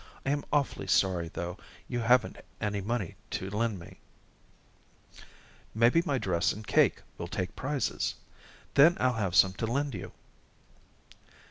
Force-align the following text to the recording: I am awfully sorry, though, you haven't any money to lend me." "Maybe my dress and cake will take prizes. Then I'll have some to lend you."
I 0.25 0.31
am 0.31 0.43
awfully 0.51 0.87
sorry, 0.87 1.27
though, 1.27 1.57
you 1.87 1.99
haven't 1.99 2.39
any 2.59 2.81
money 2.81 3.13
to 3.37 3.51
lend 3.51 3.77
me." 3.77 3.99
"Maybe 5.75 6.01
my 6.07 6.17
dress 6.17 6.51
and 6.51 6.65
cake 6.65 7.03
will 7.19 7.27
take 7.27 7.55
prizes. 7.55 8.15
Then 8.73 8.97
I'll 8.99 9.13
have 9.13 9.35
some 9.35 9.53
to 9.53 9.67
lend 9.67 9.93
you." 9.93 10.11